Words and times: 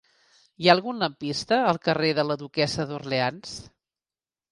Hi 0.61 0.69
ha 0.69 0.71
algun 0.75 1.03
lampista 1.03 1.59
al 1.71 1.79
carrer 1.87 2.09
de 2.21 2.25
la 2.29 2.39
Duquessa 2.45 2.87
d'Orleans? 2.93 3.53